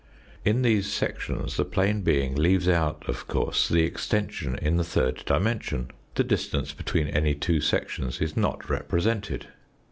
In 0.43 0.63
these 0.63 0.91
sections 0.91 1.57
the 1.57 1.63
plane 1.63 2.01
being 2.01 2.33
leaves 2.33 2.67
out, 2.67 3.03
of 3.07 3.27
course, 3.27 3.69
the 3.69 3.83
extension 3.83 4.57
in 4.59 4.77
the 4.77 4.83
third 4.83 5.23
dimension; 5.25 5.91
the 6.15 6.23
distance 6.23 6.73
between 6.73 7.07
any 7.07 7.35
two 7.35 7.61
sections 7.61 8.19
is 8.19 8.35
not 8.35 8.67
represented. 8.67 9.49